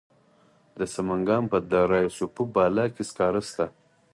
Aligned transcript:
د 0.79 0.81
سمنګان 0.93 1.43
په 1.51 1.57
دره 1.71 1.99
صوف 2.15 2.35
بالا 2.55 2.85
کې 2.93 3.03
سکاره 3.09 3.41
شته. 3.49 3.65